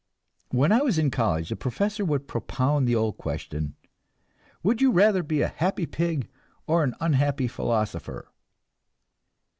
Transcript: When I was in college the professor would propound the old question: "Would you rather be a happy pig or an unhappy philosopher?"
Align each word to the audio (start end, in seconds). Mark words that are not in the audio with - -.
When 0.49 0.71
I 0.71 0.79
was 0.79 0.97
in 0.97 1.11
college 1.11 1.49
the 1.49 1.55
professor 1.55 2.03
would 2.03 2.27
propound 2.27 2.87
the 2.87 2.95
old 2.95 3.17
question: 3.19 3.75
"Would 4.63 4.81
you 4.81 4.89
rather 4.89 5.21
be 5.21 5.41
a 5.43 5.47
happy 5.47 5.85
pig 5.85 6.27
or 6.65 6.83
an 6.83 6.95
unhappy 6.99 7.47
philosopher?" 7.47 8.27